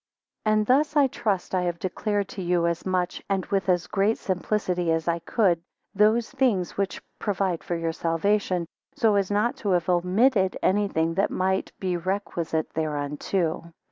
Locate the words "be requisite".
11.79-12.71